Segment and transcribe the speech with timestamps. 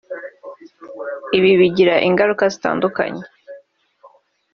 [1.37, 3.23] Ibi bigira ingaruka zitandukanye